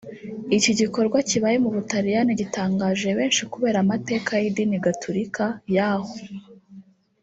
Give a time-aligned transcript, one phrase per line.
[0.57, 5.43] Iki gikorwa kibaye mu Butaliyani gitangaje benshi kubera amateka y’idini gatolika
[5.75, 6.11] yaho